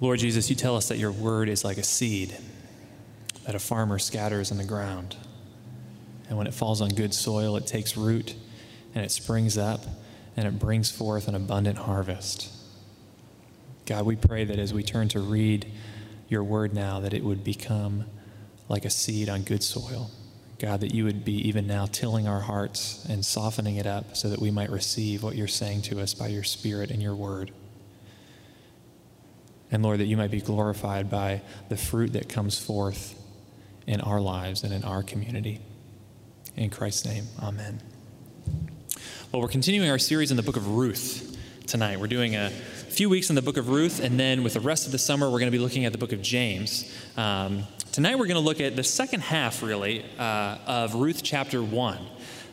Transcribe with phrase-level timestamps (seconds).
[0.00, 2.36] Lord Jesus, you tell us that your word is like a seed
[3.48, 5.16] that a farmer scatters in the ground.
[6.28, 8.34] And when it falls on good soil, it takes root
[8.94, 9.80] and it springs up
[10.36, 12.52] and it brings forth an abundant harvest.
[13.86, 15.66] God, we pray that as we turn to read
[16.28, 18.04] your word now, that it would become
[18.68, 20.10] like a seed on good soil.
[20.58, 24.28] God, that you would be even now tilling our hearts and softening it up so
[24.28, 27.50] that we might receive what you're saying to us by your Spirit and your word.
[29.70, 33.14] And Lord, that you might be glorified by the fruit that comes forth
[33.86, 35.60] in our lives and in our community.
[36.56, 37.80] In Christ's name, amen.
[39.30, 42.00] Well, we're continuing our series in the book of Ruth tonight.
[42.00, 44.86] We're doing a few weeks in the book of Ruth, and then with the rest
[44.86, 46.90] of the summer, we're going to be looking at the book of James.
[47.16, 51.62] Um, tonight, we're going to look at the second half, really, uh, of Ruth chapter
[51.62, 51.98] 1.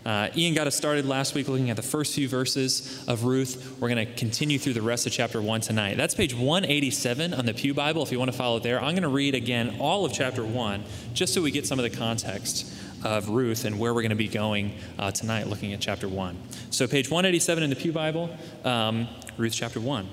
[0.05, 3.75] Uh, Ian got us started last week looking at the first few verses of Ruth.
[3.79, 5.97] We're going to continue through the rest of chapter 1 tonight.
[5.97, 8.77] That's page 187 on the Pew Bible if you want to follow there.
[8.77, 10.83] I'm going to read again all of chapter 1
[11.15, 12.71] just so we get some of the context
[13.03, 16.37] of Ruth and where we're going to be going uh, tonight looking at chapter 1.
[16.69, 18.29] So, page 187 in the Pew Bible,
[18.63, 20.07] um, Ruth chapter 1.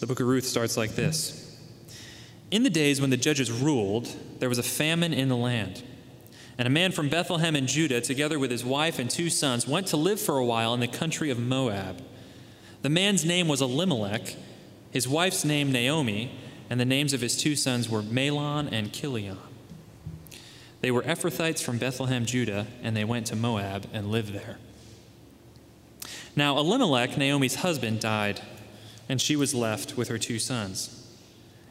[0.00, 1.39] The book of Ruth starts like this.
[2.50, 4.08] In the days when the judges ruled,
[4.40, 5.82] there was a famine in the land.
[6.58, 9.86] And a man from Bethlehem in Judah, together with his wife and two sons, went
[9.88, 12.02] to live for a while in the country of Moab.
[12.82, 14.34] The man's name was Elimelech,
[14.90, 16.32] his wife's name Naomi,
[16.68, 19.38] and the names of his two sons were Mahlon and Chilion.
[20.80, 24.58] They were Ephrathites from Bethlehem, Judah, and they went to Moab and lived there.
[26.34, 28.40] Now, Elimelech, Naomi's husband, died,
[29.08, 30.99] and she was left with her two sons.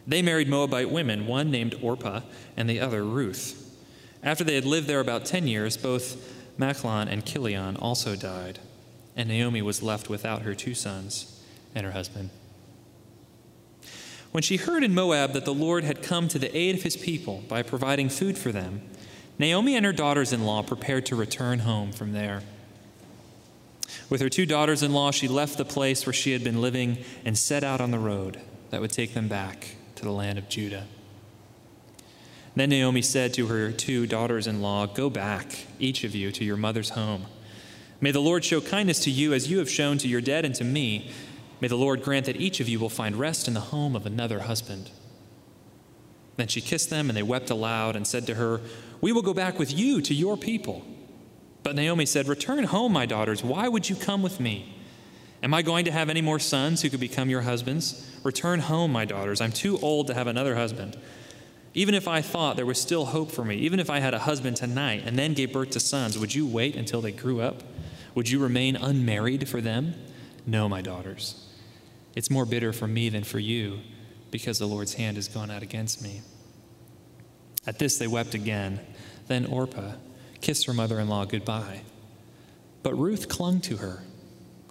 [0.07, 2.21] They married Moabite women, one named Orpah
[2.57, 3.65] and the other Ruth.
[4.23, 8.59] After they had lived there about 10 years, both Mahlon and Chilion also died,
[9.15, 11.41] and Naomi was left without her two sons
[11.73, 12.29] and her husband.
[14.31, 16.97] When she heard in Moab that the Lord had come to the aid of his
[16.97, 18.81] people by providing food for them,
[19.39, 22.43] Naomi and her daughters in law prepared to return home from there.
[24.09, 26.97] With her two daughters in law, she left the place where she had been living
[27.23, 30.47] and set out on the road that would take them back to the land of
[30.47, 30.87] Judah.
[32.55, 36.45] Then Naomi said to her two daughters in law, Go back, each of you, to
[36.45, 37.25] your mother's home.
[37.99, 40.55] May the Lord show kindness to you as you have shown to your dead and
[40.55, 41.11] to me.
[41.59, 44.05] May the Lord grant that each of you will find rest in the home of
[44.05, 44.89] another husband.
[46.37, 48.61] Then she kissed them, and they wept aloud and said to her,
[49.01, 50.85] We will go back with you to your people.
[51.61, 53.43] But Naomi said, Return home, my daughters.
[53.43, 54.78] Why would you come with me?
[55.41, 58.05] Am I going to have any more sons who could become your husbands?
[58.23, 59.39] Return home, my daughters.
[59.39, 60.97] I'm too old to have another husband.
[61.73, 64.19] Even if I thought there was still hope for me, even if I had a
[64.19, 67.63] husband tonight and then gave birth to sons, would you wait until they grew up?
[68.15, 69.93] Would you remain unmarried for them?
[70.45, 71.47] No, my daughters.
[72.15, 73.79] It's more bitter for me than for you,
[74.31, 76.21] because the Lord's hand has gone out against me.
[77.67, 78.79] At this they wept again.
[79.27, 79.93] Then Orpah
[80.41, 81.81] kissed her mother in law goodbye.
[82.81, 84.01] But Ruth clung to her.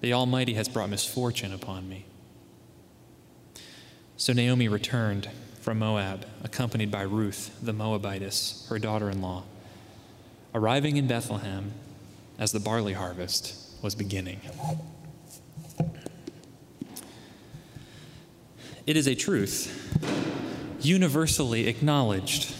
[0.00, 2.06] the Almighty has brought misfortune upon me.
[4.16, 5.28] So Naomi returned
[5.60, 9.42] from Moab, accompanied by Ruth, the Moabitess, her daughter in law,
[10.54, 11.72] arriving in Bethlehem
[12.38, 14.40] as the barley harvest was beginning.
[18.86, 19.82] It is a truth
[20.80, 22.54] universally acknowledged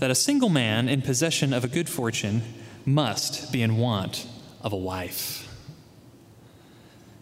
[0.00, 2.42] that a single man in possession of a good fortune
[2.84, 4.26] must be in want
[4.60, 5.47] of a wife.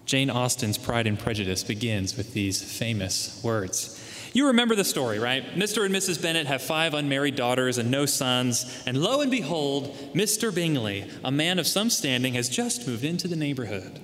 [0.07, 4.01] Jane Austen's Pride and Prejudice begins with these famous words.
[4.33, 5.45] You remember the story, right?
[5.57, 5.85] Mr.
[5.85, 6.23] and Mrs.
[6.23, 10.55] Bennet have five unmarried daughters and no sons, and lo and behold, Mr.
[10.55, 13.99] Bingley, a man of some standing, has just moved into the neighborhood.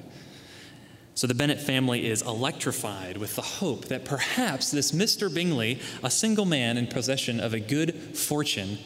[1.14, 5.32] So the Bennet family is electrified with the hope that perhaps this Mr.
[5.32, 8.78] Bingley, a single man in possession of a good fortune,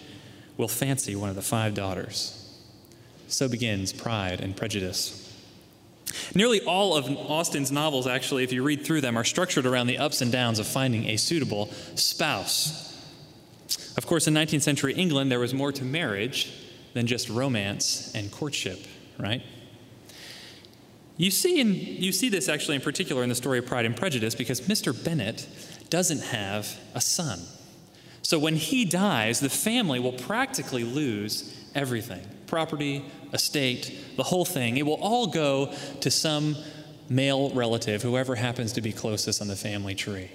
[0.58, 2.60] will fancy one of the five daughters.
[3.28, 5.25] So begins Pride and Prejudice.
[6.34, 9.98] Nearly all of Austen's novels, actually, if you read through them, are structured around the
[9.98, 12.84] ups and downs of finding a suitable spouse.
[13.96, 16.52] Of course, in 19th century England, there was more to marriage
[16.94, 18.78] than just romance and courtship,
[19.18, 19.42] right?
[21.16, 23.96] You see, in, you see this actually in particular in the story of Pride and
[23.96, 24.92] Prejudice because Mr.
[25.04, 25.48] Bennet
[25.88, 27.40] doesn't have a son.
[28.22, 34.76] So when he dies, the family will practically lose everything property, estate, the whole thing.
[34.76, 36.56] It will all go to some
[37.08, 40.30] male relative, whoever happens to be closest on the family tree.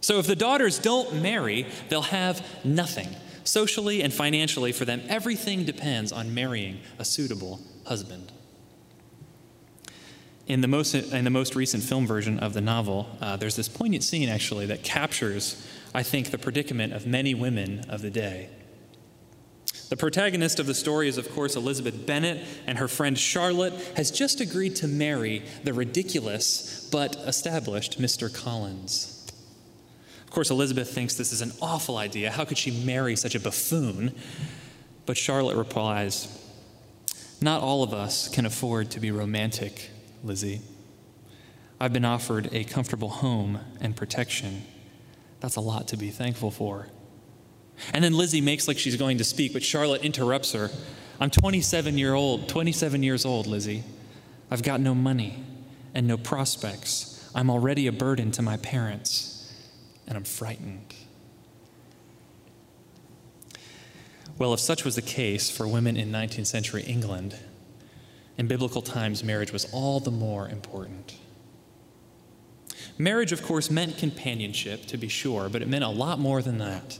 [0.00, 3.08] So if the daughters don't marry, they'll have nothing.
[3.44, 8.32] Socially and financially, for them, everything depends on marrying a suitable husband.
[10.46, 13.68] In the most, in the most recent film version of the novel, uh, there's this
[13.68, 18.48] poignant scene actually that captures, I think, the predicament of many women of the day.
[19.88, 24.10] The protagonist of the story is, of course, Elizabeth Bennet, and her friend Charlotte has
[24.10, 28.32] just agreed to marry the ridiculous but established Mr.
[28.32, 29.14] Collins.
[30.24, 32.30] Of course, Elizabeth thinks this is an awful idea.
[32.30, 34.14] How could she marry such a buffoon?
[35.06, 36.28] But Charlotte replies,
[37.40, 39.90] Not all of us can afford to be romantic,
[40.22, 40.60] Lizzie.
[41.80, 44.64] I've been offered a comfortable home and protection.
[45.40, 46.88] That's a lot to be thankful for.
[47.92, 50.70] And then Lizzie makes like she's going to speak, but Charlotte interrupts her.
[51.20, 53.84] I'm 27 year old, 27 years old, Lizzie.
[54.50, 55.44] I've got no money
[55.94, 57.30] and no prospects.
[57.34, 59.52] I'm already a burden to my parents,
[60.06, 60.94] and I'm frightened.
[64.38, 67.36] Well, if such was the case for women in 19th century England,
[68.36, 71.16] in biblical times, marriage was all the more important.
[72.96, 76.58] Marriage, of course, meant companionship, to be sure, but it meant a lot more than
[76.58, 76.98] that.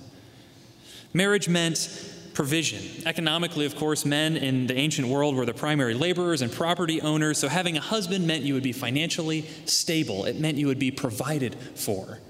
[1.12, 3.04] Marriage meant provision.
[3.04, 7.36] Economically, of course, men in the ancient world were the primary laborers and property owners,
[7.36, 10.24] so having a husband meant you would be financially stable.
[10.24, 12.20] It meant you would be provided for.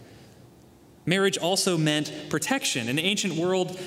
[1.04, 2.88] Marriage also meant protection.
[2.88, 3.78] In the ancient world,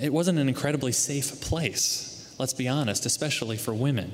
[0.00, 4.12] it wasn't an incredibly safe place, let's be honest, especially for women.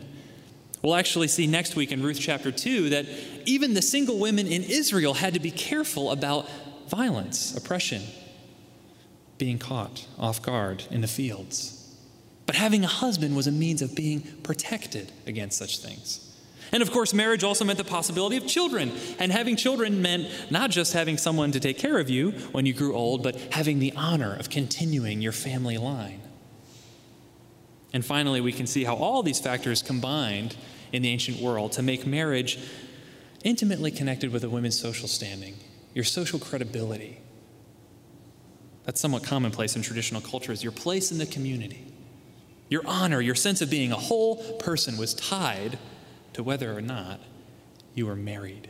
[0.82, 3.06] We'll actually see next week in Ruth chapter 2 that
[3.46, 6.48] even the single women in Israel had to be careful about
[6.88, 8.02] violence, oppression,
[9.38, 11.80] being caught off guard in the fields.
[12.46, 16.30] But having a husband was a means of being protected against such things.
[16.72, 18.92] And of course, marriage also meant the possibility of children.
[19.18, 22.74] And having children meant not just having someone to take care of you when you
[22.74, 26.20] grew old, but having the honor of continuing your family line.
[27.92, 30.56] And finally, we can see how all these factors combined
[30.92, 32.58] in the ancient world to make marriage
[33.44, 35.54] intimately connected with a woman's social standing,
[35.94, 37.20] your social credibility,
[38.84, 40.62] that's somewhat commonplace in traditional cultures.
[40.62, 41.86] Your place in the community,
[42.68, 45.78] your honor, your sense of being a whole person was tied
[46.34, 47.20] to whether or not
[47.94, 48.68] you were married.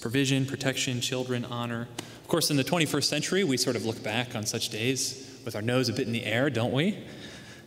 [0.00, 1.88] Provision, protection, children, honor.
[1.98, 5.54] Of course, in the 21st century, we sort of look back on such days with
[5.54, 6.98] our nose a bit in the air, don't we?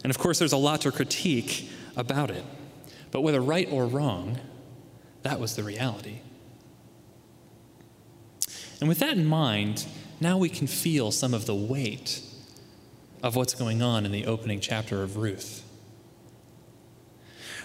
[0.03, 2.43] And of course, there's a lot to critique about it.
[3.11, 4.39] But whether right or wrong,
[5.23, 6.19] that was the reality.
[8.79, 9.85] And with that in mind,
[10.19, 12.21] now we can feel some of the weight
[13.23, 15.63] of what's going on in the opening chapter of Ruth.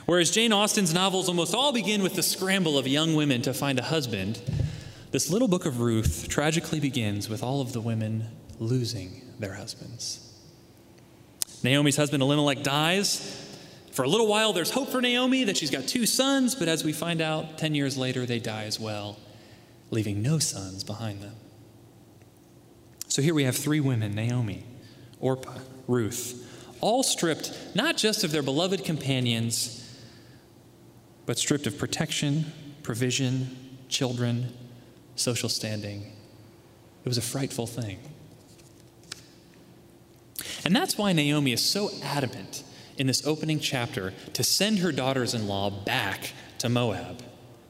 [0.07, 3.78] Whereas Jane Austen's novels almost all begin with the scramble of young women to find
[3.78, 4.40] a husband,
[5.12, 8.26] this little book of Ruth tragically begins with all of the women
[8.59, 10.28] losing their husbands.
[11.62, 13.38] Naomi's husband Elimelech dies.
[13.92, 16.83] For a little while, there's hope for Naomi that she's got two sons, but as
[16.83, 19.19] we find out, 10 years later, they die as well
[19.92, 21.37] leaving no sons behind them.
[23.06, 24.64] So here we have three women Naomi,
[25.20, 26.49] Orpah, Ruth,
[26.80, 29.78] all stripped not just of their beloved companions,
[31.26, 32.46] but stripped of protection,
[32.82, 34.52] provision, children,
[35.14, 36.11] social standing.
[37.04, 37.99] It was a frightful thing.
[40.64, 42.64] And that's why Naomi is so adamant
[42.96, 47.22] in this opening chapter to send her daughters in law back to Moab.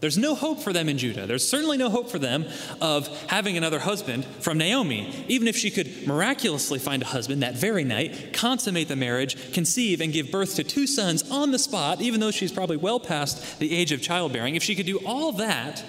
[0.03, 1.29] There's no hope for them in Judah.
[1.29, 2.45] There's certainly no hope for them
[2.81, 5.25] of having another husband from Naomi.
[5.29, 10.01] Even if she could miraculously find a husband that very night, consummate the marriage, conceive,
[10.01, 13.61] and give birth to two sons on the spot, even though she's probably well past
[13.61, 15.85] the age of childbearing, if she could do all that,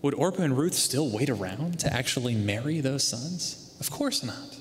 [0.00, 3.76] would Orpah and Ruth still wait around to actually marry those sons?
[3.80, 4.60] Of course not.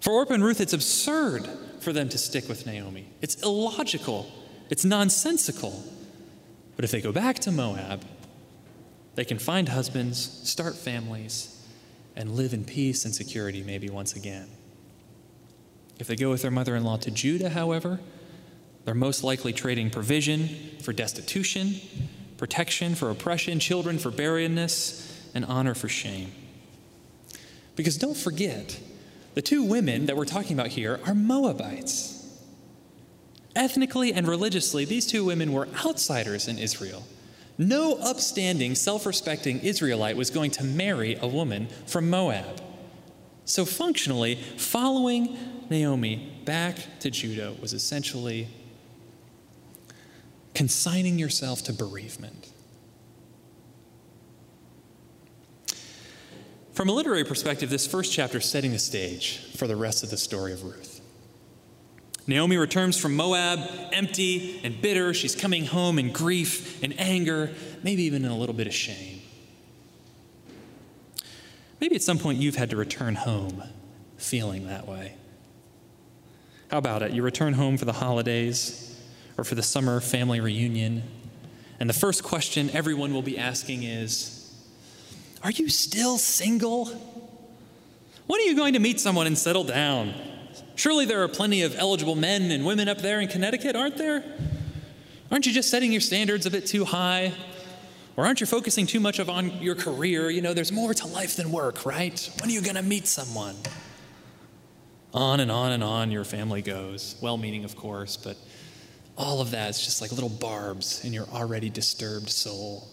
[0.00, 1.46] For Orpah and Ruth, it's absurd
[1.80, 3.08] for them to stick with Naomi.
[3.20, 4.32] It's illogical,
[4.70, 5.84] it's nonsensical.
[6.76, 8.04] But if they go back to Moab,
[9.14, 11.64] they can find husbands, start families,
[12.14, 14.48] and live in peace and security maybe once again.
[15.98, 18.00] If they go with their mother in law to Judah, however,
[18.84, 20.48] they're most likely trading provision
[20.82, 21.80] for destitution,
[22.36, 26.32] protection for oppression, children for barrenness, and honor for shame.
[27.74, 28.78] Because don't forget,
[29.34, 32.15] the two women that we're talking about here are Moabites.
[33.56, 37.02] Ethnically and religiously, these two women were outsiders in Israel.
[37.58, 42.60] No upstanding, self respecting Israelite was going to marry a woman from Moab.
[43.46, 45.38] So, functionally, following
[45.70, 48.48] Naomi back to Judah was essentially
[50.54, 52.52] consigning yourself to bereavement.
[56.72, 60.10] From a literary perspective, this first chapter is setting the stage for the rest of
[60.10, 60.95] the story of Ruth.
[62.26, 63.60] Naomi returns from Moab
[63.92, 65.14] empty and bitter.
[65.14, 67.52] She's coming home in grief and anger,
[67.82, 69.20] maybe even in a little bit of shame.
[71.80, 73.62] Maybe at some point you've had to return home
[74.16, 75.14] feeling that way.
[76.70, 77.12] How about it?
[77.12, 79.00] You return home for the holidays
[79.38, 81.04] or for the summer family reunion,
[81.78, 84.52] and the first question everyone will be asking is
[85.44, 86.86] Are you still single?
[88.26, 90.12] When are you going to meet someone and settle down?
[90.76, 94.22] Surely there are plenty of eligible men and women up there in Connecticut, aren't there?
[95.30, 97.32] Aren't you just setting your standards a bit too high?
[98.16, 100.28] Or aren't you focusing too much of on your career?
[100.30, 102.30] You know, there's more to life than work, right?
[102.40, 103.56] When are you going to meet someone?
[105.14, 107.16] On and on and on your family goes.
[107.22, 108.36] Well meaning, of course, but
[109.16, 112.86] all of that is just like little barbs in your already disturbed soul.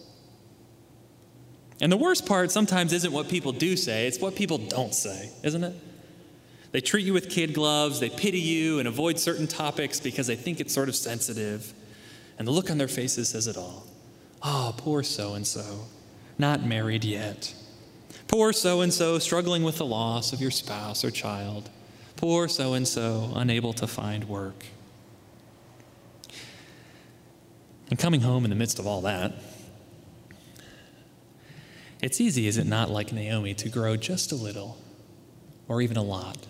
[1.82, 5.30] And the worst part sometimes isn't what people do say, it's what people don't say,
[5.42, 5.74] isn't it?
[6.74, 10.34] They treat you with kid gloves, they pity you and avoid certain topics because they
[10.34, 11.72] think it's sort of sensitive.
[12.36, 13.86] And the look on their faces says it all.
[14.42, 15.86] Oh, poor so and so,
[16.36, 17.54] not married yet.
[18.26, 21.70] Poor so and so, struggling with the loss of your spouse or child.
[22.16, 24.66] Poor so and so, unable to find work.
[27.88, 29.32] And coming home in the midst of all that,
[32.02, 34.76] it's easy, is it not, like Naomi, to grow just a little
[35.68, 36.48] or even a lot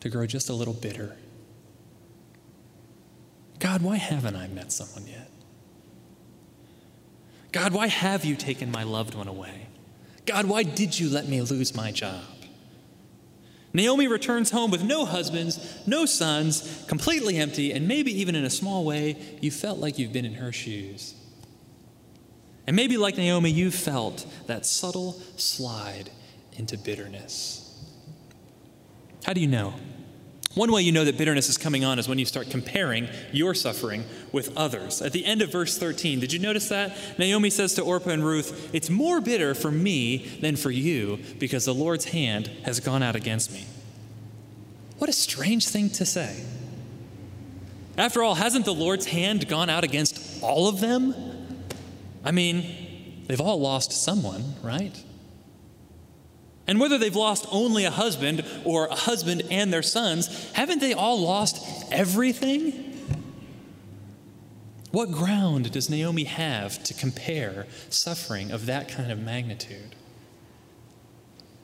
[0.00, 1.16] to grow just a little bitter.
[3.58, 5.30] God, why haven't I met someone yet?
[7.52, 9.68] God, why have you taken my loved one away?
[10.26, 12.24] God, why did you let me lose my job?
[13.72, 18.50] Naomi returns home with no husbands, no sons, completely empty, and maybe even in a
[18.50, 21.14] small way, you felt like you've been in her shoes.
[22.66, 26.10] And maybe, like Naomi, you felt that subtle slide
[26.54, 27.65] into bitterness.
[29.26, 29.74] How do you know?
[30.54, 33.54] One way you know that bitterness is coming on is when you start comparing your
[33.54, 35.02] suffering with others.
[35.02, 36.96] At the end of verse 13, did you notice that?
[37.18, 41.64] Naomi says to Orpah and Ruth, It's more bitter for me than for you because
[41.64, 43.66] the Lord's hand has gone out against me.
[44.98, 46.44] What a strange thing to say.
[47.98, 51.16] After all, hasn't the Lord's hand gone out against all of them?
[52.24, 54.96] I mean, they've all lost someone, right?
[56.66, 60.92] And whether they've lost only a husband or a husband and their sons, haven't they
[60.92, 62.82] all lost everything?
[64.90, 69.94] What ground does Naomi have to compare suffering of that kind of magnitude?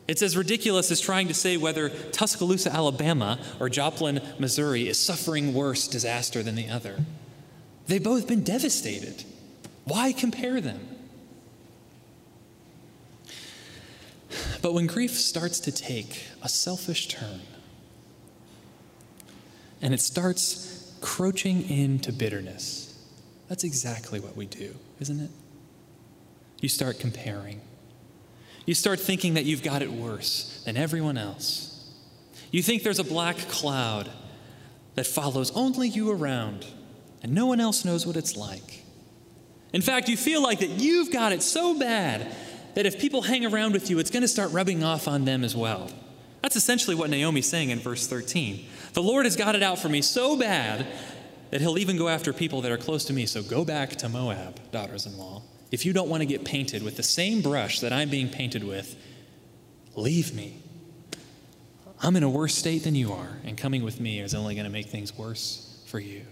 [0.07, 5.55] It's as ridiculous as trying to say whether Tuscaloosa, Alabama or Joplin, Missouri is suffering
[5.55, 6.99] worse disaster than the other.
[7.87, 9.25] They've both been devastated.
[9.85, 10.92] Why compare them?
[14.63, 17.41] But when grief starts to take a selfish turn,
[19.83, 22.97] and it starts crouching into bitterness,
[23.49, 25.31] that's exactly what we do, isn't it?
[26.61, 27.61] You start comparing.
[28.65, 31.91] You start thinking that you've got it worse than everyone else.
[32.53, 34.09] You think there's a black cloud
[34.95, 36.65] that follows only you around,
[37.21, 38.85] and no one else knows what it's like.
[39.73, 42.33] In fact, you feel like that you've got it so bad
[42.75, 45.45] that if people hang around with you, it's going to start rubbing off on them
[45.45, 45.91] as well.
[46.43, 48.67] That's essentially what Naomi's saying in verse 13.
[48.95, 50.87] The Lord has got it out for me so bad
[51.51, 53.27] that he'll even go after people that are close to me.
[53.27, 55.43] So go back to Moab, daughters in law.
[55.71, 58.65] If you don't want to get painted with the same brush that I'm being painted
[58.65, 58.97] with,
[59.95, 60.63] leave me.
[62.01, 64.65] I'm in a worse state than you are, and coming with me is only going
[64.65, 66.23] to make things worse for you.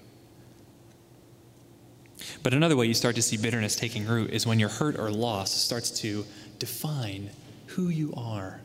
[2.43, 5.11] But another way you start to see bitterness taking root is when your hurt or
[5.11, 6.25] loss starts to
[6.59, 7.31] define
[7.67, 8.61] who you are.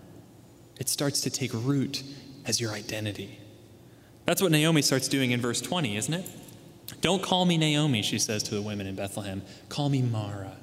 [0.80, 2.04] It starts to take root
[2.46, 3.40] as your identity.
[4.26, 6.26] That's what Naomi starts doing in verse 20, isn't it?
[7.02, 9.42] Don't call me Naomi, she says to the women in Bethlehem.
[9.70, 10.58] Call me Mara.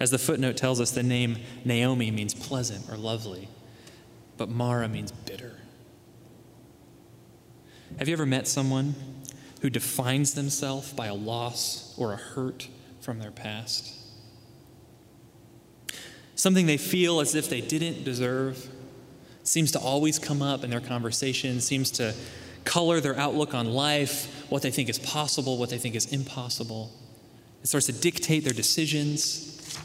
[0.00, 3.48] As the footnote tells us, the name Naomi means pleasant or lovely,
[4.36, 5.58] but Mara means bitter.
[7.98, 8.94] Have you ever met someone
[9.62, 12.68] who defines themselves by a loss or a hurt
[13.00, 13.94] from their past?
[16.34, 18.68] Something they feel as if they didn't deserve
[19.44, 22.12] seems to always come up in their conversation, seems to
[22.64, 26.90] color their outlook on life, what they think is possible, what they think is impossible.
[27.62, 29.78] It starts to dictate their decisions.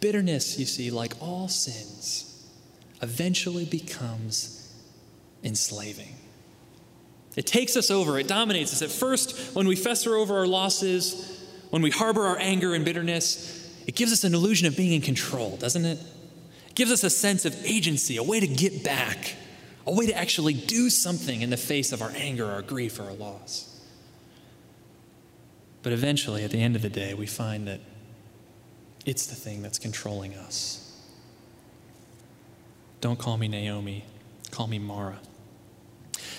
[0.00, 2.46] Bitterness, you see, like all sins,
[3.00, 4.70] eventually becomes
[5.42, 6.14] enslaving.
[7.36, 8.82] It takes us over, it dominates us.
[8.82, 13.74] At first, when we fester over our losses, when we harbor our anger and bitterness,
[13.86, 15.98] it gives us an illusion of being in control, doesn't it?
[16.68, 19.34] It gives us a sense of agency, a way to get back,
[19.86, 23.04] a way to actually do something in the face of our anger, our grief, or
[23.04, 23.80] our loss.
[25.82, 27.80] But eventually, at the end of the day, we find that
[29.04, 30.82] it's the thing that's controlling us.
[33.00, 34.04] Don't call me Naomi,
[34.50, 35.18] call me Mara.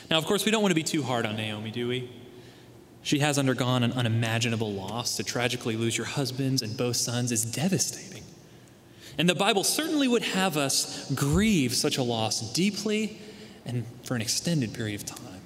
[0.10, 2.10] Now, of course, we don't want to be too hard on Naomi, do we?
[3.02, 5.18] She has undergone an unimaginable loss.
[5.18, 8.24] To tragically lose your husbands and both sons is devastating.
[9.18, 13.18] And the Bible certainly would have us grieve such a loss deeply
[13.66, 15.37] and for an extended period of time.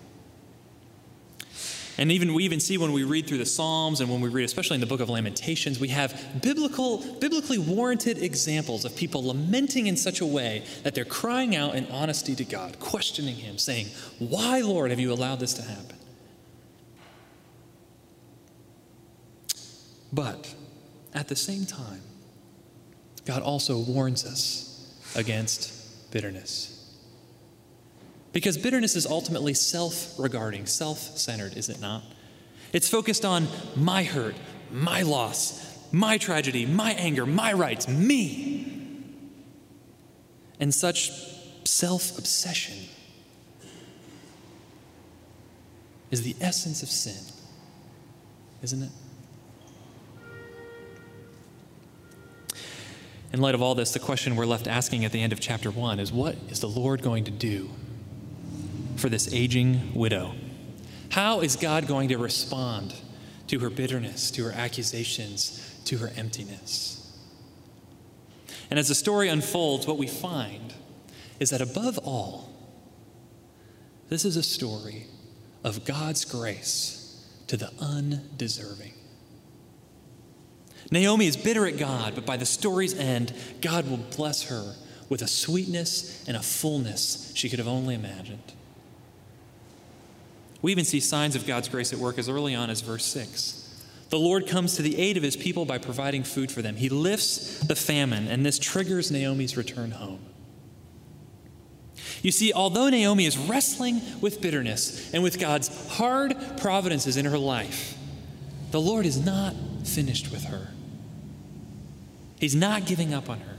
[2.01, 4.43] And even we even see when we read through the Psalms and when we read,
[4.43, 9.85] especially in the book of Lamentations, we have biblical, biblically warranted examples of people lamenting
[9.85, 13.85] in such a way that they're crying out in honesty to God, questioning Him, saying,
[14.17, 15.95] Why, Lord, have you allowed this to happen?
[20.11, 20.55] But
[21.13, 22.01] at the same time,
[23.25, 26.80] God also warns us against bitterness.
[28.33, 32.03] Because bitterness is ultimately self regarding, self centered, is it not?
[32.73, 34.35] It's focused on my hurt,
[34.71, 38.67] my loss, my tragedy, my anger, my rights, me.
[40.59, 41.11] And such
[41.65, 42.77] self obsession
[46.09, 47.33] is the essence of sin,
[48.61, 48.91] isn't it?
[53.33, 55.71] In light of all this, the question we're left asking at the end of chapter
[55.71, 57.69] 1 is what is the Lord going to do
[58.97, 60.33] for this aging widow?
[61.09, 62.93] How is God going to respond
[63.47, 66.97] to her bitterness, to her accusations, to her emptiness?
[68.69, 70.73] And as the story unfolds, what we find
[71.39, 72.49] is that above all,
[74.09, 75.07] this is a story
[75.63, 78.93] of God's grace to the undeserving.
[80.89, 84.75] Naomi is bitter at God, but by the story's end, God will bless her
[85.09, 88.53] with a sweetness and a fullness she could have only imagined.
[90.61, 93.57] We even see signs of God's grace at work as early on as verse 6.
[94.09, 96.75] The Lord comes to the aid of his people by providing food for them.
[96.75, 100.19] He lifts the famine, and this triggers Naomi's return home.
[102.21, 107.37] You see, although Naomi is wrestling with bitterness and with God's hard providences in her
[107.37, 107.97] life,
[108.71, 110.67] the Lord is not finished with her.
[112.39, 113.57] He's not giving up on her.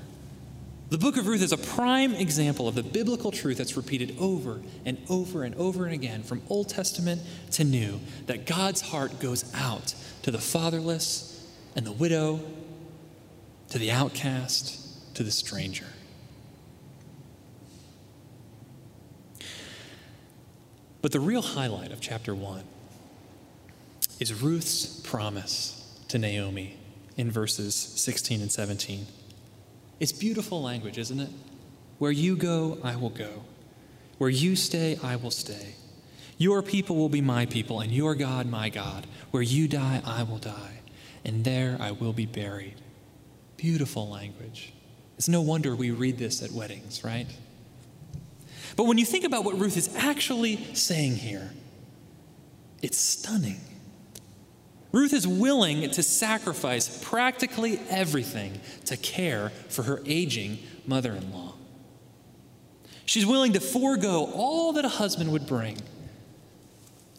[0.93, 4.61] The book of Ruth is a prime example of the biblical truth that's repeated over
[4.85, 9.51] and over and over and again from Old Testament to New that God's heart goes
[9.55, 12.41] out to the fatherless and the widow,
[13.71, 15.87] to the outcast, to the stranger.
[21.01, 22.65] But the real highlight of chapter 1
[24.21, 26.77] is Ruth's promise to Naomi
[27.17, 29.07] in verses 16 and 17.
[30.03, 31.31] It's beautiful language, isn't it?
[31.99, 33.45] Where you go, I will go.
[34.19, 35.77] Where you stay, I will stay.
[36.39, 39.07] Your people will be my people, and your God, my God.
[39.31, 40.81] Where you die, I will die,
[41.25, 42.81] and there I will be buried.
[43.57, 44.73] Beautiful language.
[45.19, 47.29] It's no wonder we read this at weddings, right?
[48.75, 51.53] But when you think about what Ruth is actually saying here,
[52.83, 53.61] it's stunning.
[54.93, 61.55] Ruth is willing to sacrifice practically everything to care for her aging mother in law.
[63.07, 65.79] She's willing to forego all that a husband would bring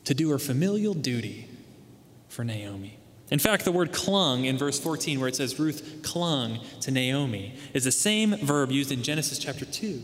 [0.05, 1.47] to do her familial duty
[2.29, 2.97] for Naomi.
[3.31, 7.55] In fact, the word clung in verse 14, where it says Ruth clung to Naomi,
[7.73, 10.01] is the same verb used in Genesis chapter 2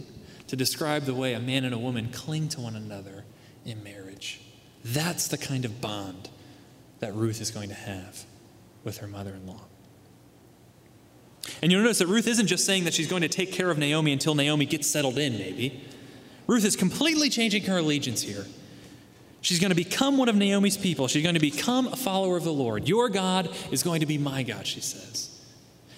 [0.48, 3.26] to describe the way a man and a woman cling to one another
[3.66, 4.42] in marriage.
[4.84, 6.30] That's the kind of bond
[7.00, 8.26] that Ruth is going to have
[8.84, 9.62] with her mother in law.
[11.62, 13.78] And you'll notice that Ruth isn't just saying that she's going to take care of
[13.78, 15.84] Naomi until Naomi gets settled in, maybe.
[16.48, 18.46] Ruth is completely changing her allegiance here.
[19.42, 21.08] She's going to become one of Naomi's people.
[21.08, 22.88] She's going to become a follower of the Lord.
[22.88, 25.40] Your God is going to be my God, she says.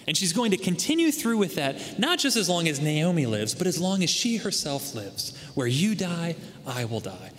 [0.06, 3.54] And she's going to continue through with that, not just as long as Naomi lives,
[3.54, 5.36] but as long as she herself lives.
[5.54, 6.36] Where you die,
[6.66, 7.32] I will die.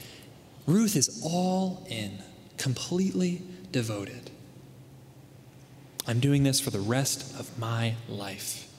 [0.66, 2.20] Ruth is all in,
[2.58, 3.42] completely
[3.74, 4.32] devoted.
[6.08, 8.70] I'm doing this for the rest of my life.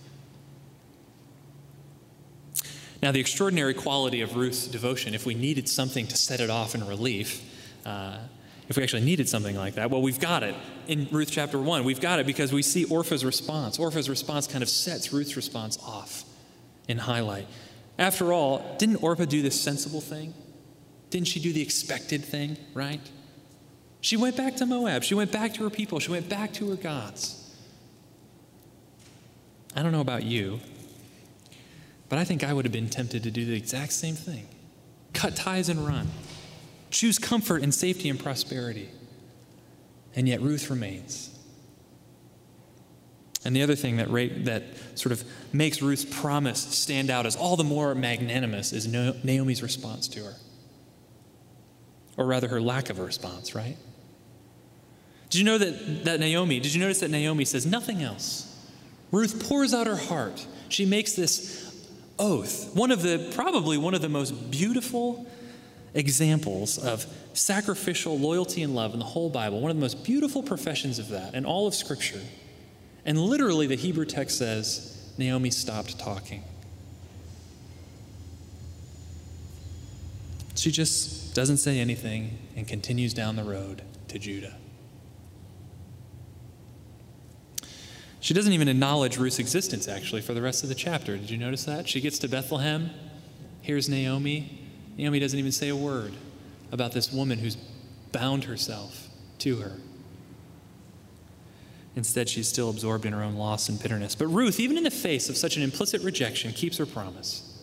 [3.02, 6.74] Now, the extraordinary quality of Ruth's devotion, if we needed something to set it off
[6.74, 7.42] in relief,
[7.84, 8.16] uh,
[8.68, 10.54] if we actually needed something like that, well, we've got it
[10.86, 11.84] in Ruth chapter 1.
[11.84, 13.78] We've got it because we see Orpah's response.
[13.78, 16.24] Orpah's response kind of sets Ruth's response off
[16.88, 17.46] in highlight.
[17.98, 20.32] After all, didn't Orpah do the sensible thing?
[21.10, 23.00] Didn't she do the expected thing, right?
[24.04, 25.02] She went back to Moab.
[25.02, 25.98] She went back to her people.
[25.98, 27.40] She went back to her gods.
[29.74, 30.60] I don't know about you,
[32.10, 34.46] but I think I would have been tempted to do the exact same thing
[35.14, 36.08] cut ties and run,
[36.90, 38.90] choose comfort and safety and prosperity.
[40.14, 41.30] And yet Ruth remains.
[43.42, 44.12] And the other thing that,
[44.44, 44.64] that
[44.98, 50.08] sort of makes Ruth's promise stand out as all the more magnanimous is Naomi's response
[50.08, 50.34] to her.
[52.18, 53.78] Or rather, her lack of a response, right?
[55.34, 58.56] Did you know that, that Naomi, did you notice that Naomi says nothing else?
[59.10, 60.46] Ruth pours out her heart.
[60.68, 61.76] She makes this
[62.20, 65.26] oath, one of the, probably one of the most beautiful
[65.92, 70.40] examples of sacrificial loyalty and love in the whole Bible, one of the most beautiful
[70.40, 72.22] professions of that in all of Scripture.
[73.04, 76.44] And literally, the Hebrew text says, Naomi stopped talking.
[80.54, 84.54] She just doesn't say anything and continues down the road to Judah.
[88.24, 91.18] She doesn't even acknowledge Ruth's existence, actually, for the rest of the chapter.
[91.18, 91.86] Did you notice that?
[91.86, 92.88] She gets to Bethlehem.
[93.60, 94.66] Here's Naomi.
[94.96, 96.14] Naomi doesn't even say a word
[96.72, 97.58] about this woman who's
[98.12, 99.10] bound herself
[99.40, 99.72] to her.
[101.96, 104.14] Instead, she's still absorbed in her own loss and bitterness.
[104.14, 107.62] But Ruth, even in the face of such an implicit rejection, keeps her promise.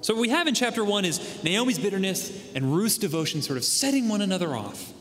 [0.00, 3.62] So, what we have in chapter one is Naomi's bitterness and Ruth's devotion sort of
[3.62, 4.92] setting one another off.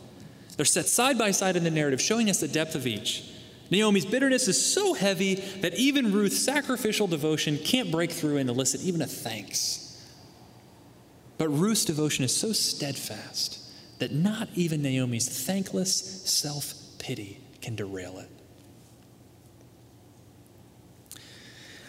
[0.57, 3.30] They're set side by side in the narrative, showing us the depth of each.
[3.71, 8.81] Naomi's bitterness is so heavy that even Ruth's sacrificial devotion can't break through and elicit
[8.81, 9.87] even a thanks.
[11.37, 13.59] But Ruth's devotion is so steadfast
[13.99, 18.29] that not even Naomi's thankless self pity can derail it.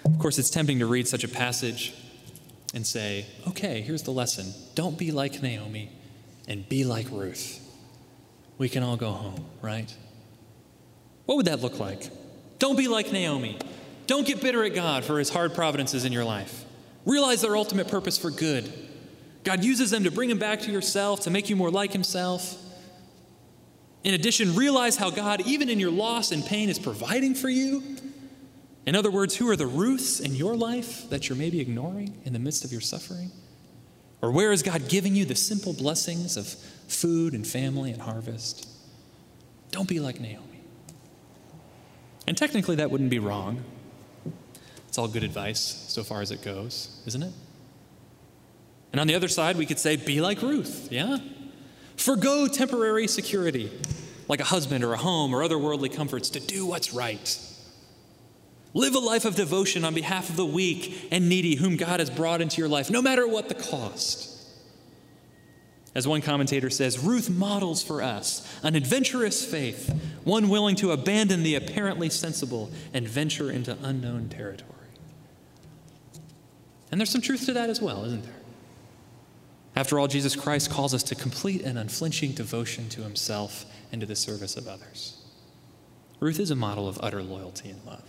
[0.05, 1.95] Of course, it's tempting to read such a passage
[2.75, 4.55] and say, okay, here's the lesson.
[4.75, 5.91] Don't be like Naomi
[6.47, 7.59] and be like Ruth.
[8.57, 9.93] We can all go home, right?
[11.27, 12.11] What would that look like?
[12.59, 13.59] Don't be like Naomi.
[14.07, 16.65] Don't get bitter at God for his hard providences in your life.
[17.05, 18.73] Realize their ultimate purpose for good.
[19.45, 22.57] God uses them to bring him back to yourself, to make you more like himself.
[24.05, 27.83] In addition, realize how God, even in your loss and pain, is providing for you.
[28.85, 32.33] In other words, who are the Ruths in your life that you're maybe ignoring in
[32.33, 33.31] the midst of your suffering?
[34.21, 38.69] Or where is God giving you the simple blessings of food and family and harvest?
[39.71, 40.52] Don't be like Naomi.
[42.27, 43.65] And technically, that wouldn't be wrong.
[44.89, 47.33] It's all good advice so far as it goes, isn't it?
[48.93, 51.19] And on the other side, we could say, be like Ruth, yeah?
[51.97, 53.73] Forgo temporary security,
[54.29, 57.39] like a husband or a home or other worldly comforts, to do what's right.
[58.75, 62.11] Live a life of devotion on behalf of the weak and needy whom God has
[62.11, 64.32] brought into your life, no matter what the cost.
[65.95, 71.43] As one commentator says, Ruth models for us an adventurous faith, one willing to abandon
[71.43, 74.71] the apparently sensible and venture into unknown territory.
[76.91, 78.33] And there's some truth to that as well, isn't there?
[79.75, 84.07] After all, Jesus Christ calls us to complete and unflinching devotion to himself and to
[84.07, 85.23] the service of others.
[86.21, 88.05] Ruth is a model of utter loyalty and love.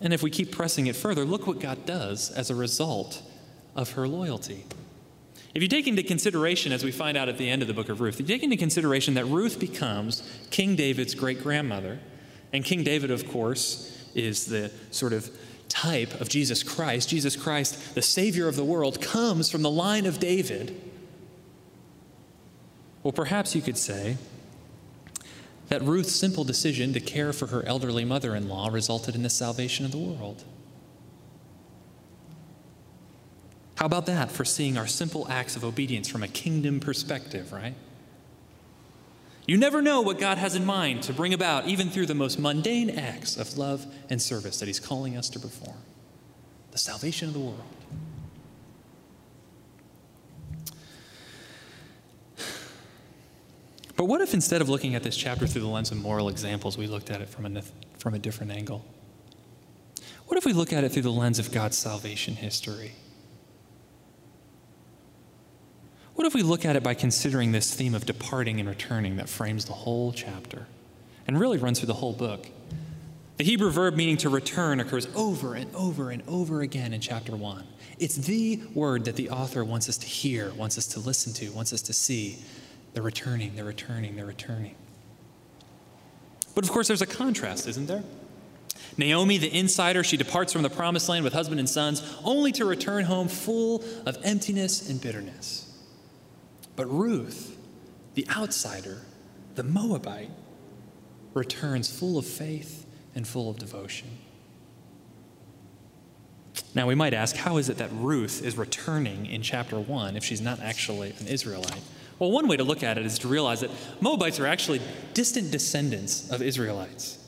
[0.00, 3.22] And if we keep pressing it further, look what God does as a result
[3.74, 4.64] of her loyalty.
[5.58, 7.88] If you take into consideration, as we find out at the end of the book
[7.88, 11.98] of Ruth, you take into consideration that Ruth becomes King David's great grandmother,
[12.52, 15.28] and King David, of course, is the sort of
[15.68, 17.08] type of Jesus Christ.
[17.08, 20.80] Jesus Christ, the Savior of the world, comes from the line of David.
[23.02, 24.16] Well, perhaps you could say
[25.70, 29.28] that Ruth's simple decision to care for her elderly mother in law resulted in the
[29.28, 30.44] salvation of the world.
[33.78, 37.74] How about that for seeing our simple acts of obedience from a kingdom perspective, right?
[39.46, 42.40] You never know what God has in mind to bring about, even through the most
[42.40, 45.76] mundane acts of love and service that He's calling us to perform
[46.72, 47.62] the salvation of the world.
[53.94, 56.76] But what if instead of looking at this chapter through the lens of moral examples,
[56.76, 57.62] we looked at it from a,
[57.96, 58.84] from a different angle?
[60.26, 62.94] What if we look at it through the lens of God's salvation history?
[66.18, 69.28] What if we look at it by considering this theme of departing and returning that
[69.28, 70.66] frames the whole chapter
[71.28, 72.48] and really runs through the whole book?
[73.36, 77.36] The Hebrew verb meaning to return occurs over and over and over again in chapter
[77.36, 77.64] 1.
[78.00, 81.52] It's the word that the author wants us to hear, wants us to listen to,
[81.52, 82.38] wants us to see.
[82.94, 84.74] They're returning, they're returning, they're returning.
[86.52, 88.02] But of course, there's a contrast, isn't there?
[88.96, 92.64] Naomi, the insider, she departs from the promised land with husband and sons, only to
[92.64, 95.66] return home full of emptiness and bitterness.
[96.78, 97.58] But Ruth,
[98.14, 98.98] the outsider,
[99.56, 100.30] the Moabite,
[101.34, 102.86] returns full of faith
[103.16, 104.06] and full of devotion.
[106.76, 110.22] Now, we might ask, how is it that Ruth is returning in chapter 1 if
[110.22, 111.80] she's not actually an Israelite?
[112.20, 114.80] Well, one way to look at it is to realize that Moabites are actually
[115.14, 117.18] distant descendants of Israelites.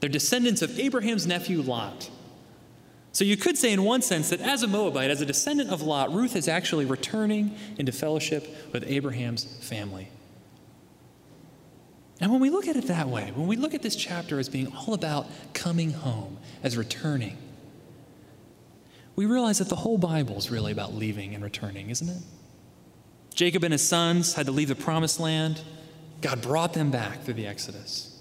[0.00, 2.10] They're descendants of Abraham's nephew Lot.
[3.16, 5.80] So you could say, in one sense, that as a Moabite, as a descendant of
[5.80, 10.10] Lot, Ruth is actually returning into fellowship with Abraham's family.
[12.20, 14.50] And when we look at it that way, when we look at this chapter as
[14.50, 17.38] being all about coming home, as returning,
[19.14, 22.22] we realize that the whole Bible is really about leaving and returning, isn't it?
[23.34, 25.62] Jacob and his sons had to leave the promised land.
[26.20, 28.12] God brought them back through the Exodus.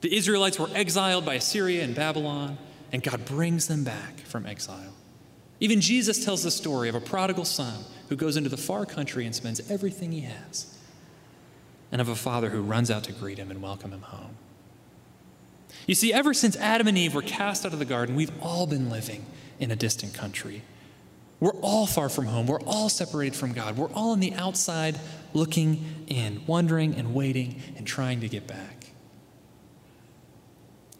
[0.00, 2.56] The Israelites were exiled by Assyria and Babylon,
[2.92, 4.92] and God brings them back from exile.
[5.60, 9.24] Even Jesus tells the story of a prodigal son who goes into the far country
[9.24, 10.76] and spends everything he has,
[11.90, 14.36] and of a father who runs out to greet him and welcome him home.
[15.86, 18.66] You see, ever since Adam and Eve were cast out of the garden, we've all
[18.66, 19.24] been living
[19.58, 20.62] in a distant country
[21.38, 22.46] we're all far from home.
[22.46, 23.76] We're all separated from God.
[23.76, 24.98] We're all on the outside
[25.34, 28.75] looking in, wondering and waiting and trying to get back.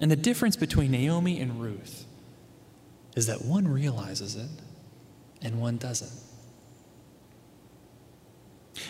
[0.00, 2.04] And the difference between Naomi and Ruth
[3.14, 4.50] is that one realizes it
[5.42, 6.12] and one doesn't.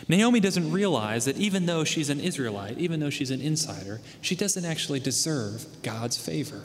[0.08, 4.34] Naomi doesn't realize that even though she's an Israelite, even though she's an insider, she
[4.34, 6.62] doesn't actually deserve God's favor.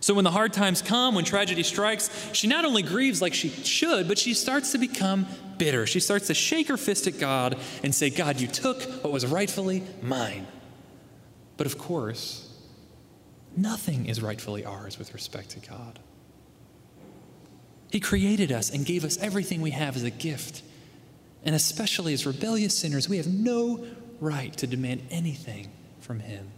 [0.00, 3.48] So when the hard times come, when tragedy strikes, she not only grieves like she
[3.48, 5.86] should, but she starts to become bitter.
[5.86, 9.24] She starts to shake her fist at God and say, God, you took what was
[9.24, 10.46] rightfully mine.
[11.56, 12.43] But of course,
[13.56, 15.98] nothing is rightfully ours with respect to God.
[17.90, 20.62] He created us and gave us everything we have as a gift.
[21.44, 23.86] And especially as rebellious sinners, we have no
[24.20, 25.68] right to demand anything
[26.00, 26.50] from Him.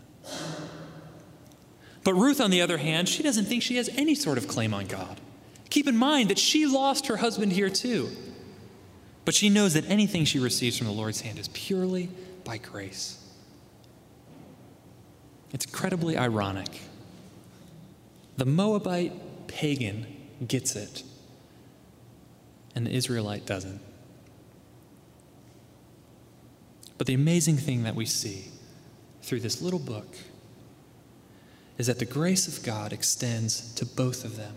[2.04, 4.72] But Ruth, on the other hand, she doesn't think she has any sort of claim
[4.72, 5.20] on God.
[5.70, 8.10] Keep in mind that she lost her husband here too.
[9.24, 12.08] But she knows that anything she receives from the Lord's hand is purely
[12.44, 13.22] by grace.
[15.52, 16.80] It's incredibly ironic.
[18.36, 20.06] The Moabite pagan
[20.46, 21.02] gets it,
[22.74, 23.80] and the Israelite doesn't.
[26.98, 28.46] But the amazing thing that we see
[29.22, 30.16] through this little book
[31.78, 34.54] is that the grace of God extends to both of them.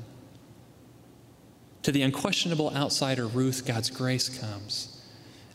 [1.83, 5.01] To the unquestionable outsider Ruth, God's grace comes.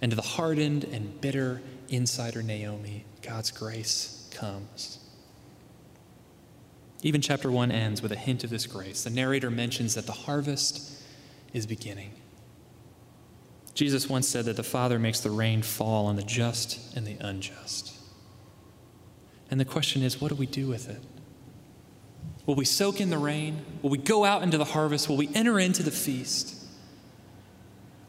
[0.03, 5.04] And to the hardened and bitter insider Naomi, God's grace comes.
[7.05, 9.05] Even chapter 1 ends with a hint of this grace.
[9.05, 10.91] The narrator mentions that the harvest
[11.53, 12.13] is beginning.
[13.75, 17.19] Jesus once said that the Father makes the rain fall on the just and the
[17.21, 17.93] unjust.
[19.51, 21.03] And the question is, what do we do with it?
[22.47, 23.67] Will we soak in the rain?
[23.83, 25.07] Will we go out into the harvest?
[25.07, 26.55] Will we enter into the feast?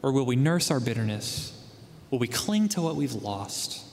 [0.02, 1.52] Or will we nurse our bitterness?
[2.10, 3.84] Will we cling to what we've lost?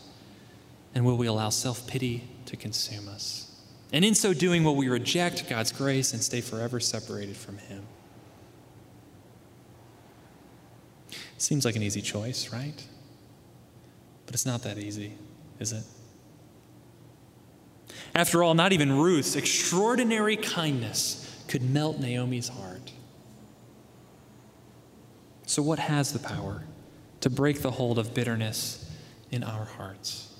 [0.95, 3.42] And will we allow self pity to consume us?
[3.93, 7.85] And in so doing, will we reject God's grace and stay forever separated from Him?
[11.37, 12.83] Seems like an easy choice, right?
[14.25, 15.13] But it's not that easy,
[15.59, 15.83] is it?
[18.15, 22.91] After all, not even Ruth's extraordinary kindness could melt Naomi's heart.
[25.45, 26.63] So, what has the power
[27.21, 28.89] to break the hold of bitterness
[29.29, 30.33] in our hearts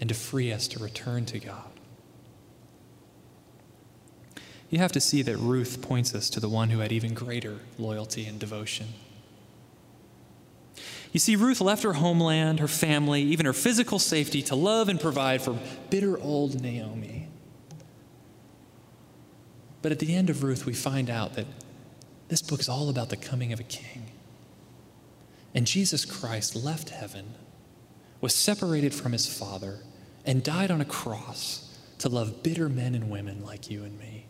[0.00, 1.73] and to free us to return to God?
[4.74, 7.60] You have to see that Ruth points us to the one who had even greater
[7.78, 8.88] loyalty and devotion.
[11.12, 15.00] You see, Ruth left her homeland, her family, even her physical safety to love and
[15.00, 15.56] provide for
[15.90, 17.28] bitter old Naomi.
[19.80, 21.46] But at the end of Ruth, we find out that
[22.26, 24.10] this book is all about the coming of a king.
[25.54, 27.34] And Jesus Christ left heaven,
[28.20, 29.84] was separated from his Father,
[30.26, 34.23] and died on a cross to love bitter men and women like you and me.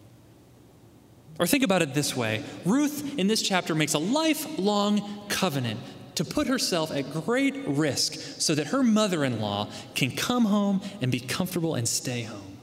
[1.38, 5.80] Or think about it this way Ruth in this chapter makes a lifelong covenant
[6.14, 10.80] to put herself at great risk so that her mother in law can come home
[11.00, 12.58] and be comfortable and stay home.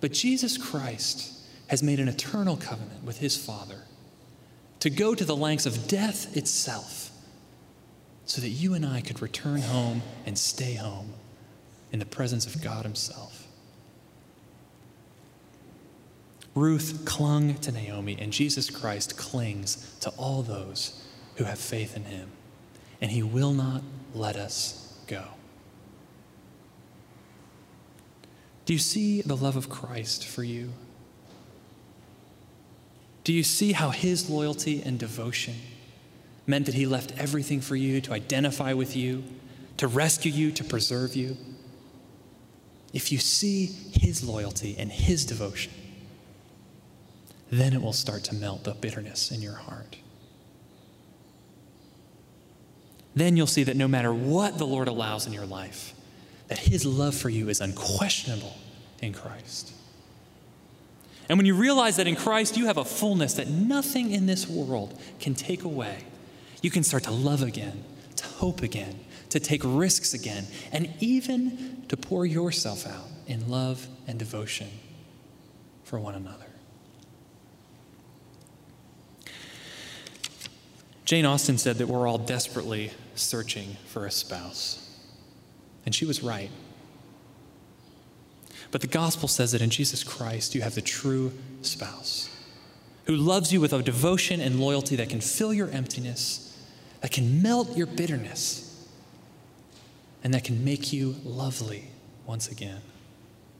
[0.00, 1.32] But Jesus Christ
[1.68, 3.82] has made an eternal covenant with his Father
[4.80, 7.10] to go to the lengths of death itself
[8.26, 11.14] so that you and I could return home and stay home
[11.92, 13.33] in the presence of God Himself.
[16.54, 21.04] Ruth clung to Naomi, and Jesus Christ clings to all those
[21.36, 22.30] who have faith in him,
[23.00, 23.82] and he will not
[24.14, 25.24] let us go.
[28.66, 30.72] Do you see the love of Christ for you?
[33.24, 35.54] Do you see how his loyalty and devotion
[36.46, 39.24] meant that he left everything for you to identify with you,
[39.78, 41.36] to rescue you, to preserve you?
[42.92, 45.72] If you see his loyalty and his devotion,
[47.50, 49.96] then it will start to melt the bitterness in your heart.
[53.14, 55.94] Then you'll see that no matter what the Lord allows in your life,
[56.48, 58.56] that his love for you is unquestionable
[59.00, 59.72] in Christ.
[61.28, 64.48] And when you realize that in Christ you have a fullness that nothing in this
[64.48, 66.04] world can take away,
[66.60, 67.84] you can start to love again,
[68.16, 68.98] to hope again,
[69.30, 74.68] to take risks again, and even to pour yourself out in love and devotion
[75.84, 76.43] for one another.
[81.14, 84.98] Jane Austen said that we're all desperately searching for a spouse.
[85.86, 86.50] And she was right.
[88.72, 92.36] But the gospel says that in Jesus Christ, you have the true spouse
[93.04, 96.60] who loves you with a devotion and loyalty that can fill your emptiness,
[97.00, 98.88] that can melt your bitterness,
[100.24, 101.92] and that can make you lovely
[102.26, 102.80] once again,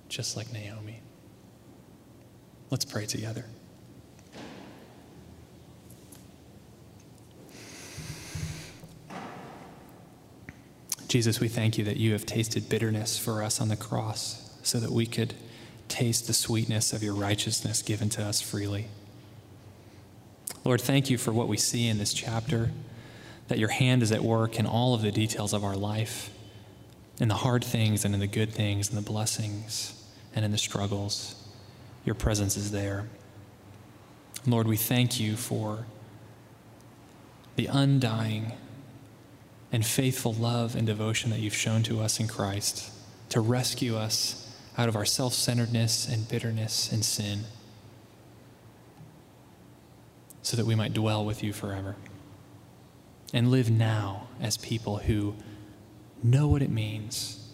[0.08, 0.98] just like Naomi.
[2.70, 3.44] Let's pray together.
[11.08, 14.80] Jesus, we thank you that you have tasted bitterness for us on the cross so
[14.80, 15.34] that we could
[15.88, 18.86] taste the sweetness of your righteousness given to us freely.
[20.64, 22.72] Lord, thank you for what we see in this chapter,
[23.48, 26.30] that your hand is at work in all of the details of our life,
[27.20, 30.02] in the hard things and in the good things, and the blessings
[30.34, 31.36] and in the struggles.
[32.04, 33.06] Your presence is there.
[34.46, 35.86] Lord, we thank you for
[37.56, 38.52] the undying
[39.74, 42.92] and faithful love and devotion that you've shown to us in Christ
[43.28, 47.40] to rescue us out of our self centeredness and bitterness and sin
[50.42, 51.96] so that we might dwell with you forever
[53.32, 55.34] and live now as people who
[56.22, 57.44] know what it means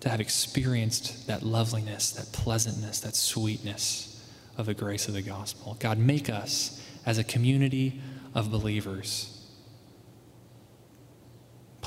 [0.00, 5.76] to have experienced that loveliness, that pleasantness, that sweetness of the grace of the gospel.
[5.78, 8.00] God, make us as a community
[8.34, 9.31] of believers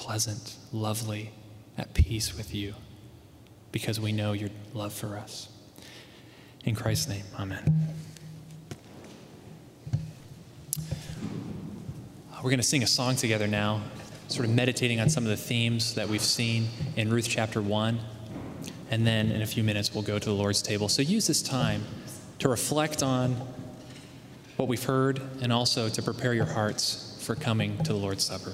[0.05, 1.31] pleasant, lovely,
[1.79, 2.75] at peace with you
[3.71, 5.49] because we know your love for us.
[6.63, 7.95] In Christ's name, amen.
[12.31, 13.81] Uh, we're going to sing a song together now,
[14.27, 17.97] sort of meditating on some of the themes that we've seen in Ruth chapter 1.
[18.91, 20.87] And then in a few minutes, we'll go to the Lord's table.
[20.87, 21.83] So use this time
[22.37, 23.37] to reflect on
[24.57, 28.53] what we've heard and also to prepare your hearts for coming to the Lord's Supper.